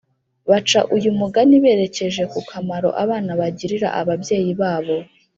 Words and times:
Baca 0.49 0.79
uyu 0.95 1.07
umugani 1.13 1.55
berekeje 1.63 2.23
ku 2.31 2.39
kamaro 2.49 2.89
abana 3.03 3.31
bagirira 3.39 3.87
ababyeyi 4.01 4.53
babo 4.61 4.97